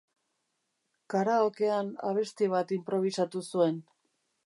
[1.15, 3.83] Karaokean abesti bat inprobisatu zuen.